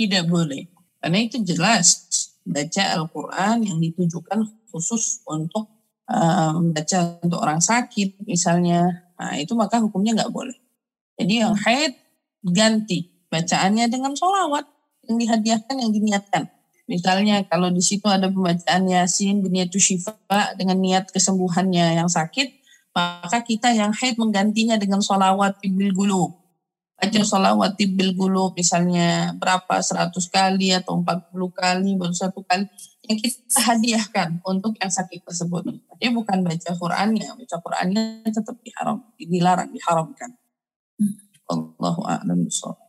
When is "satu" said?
32.12-32.44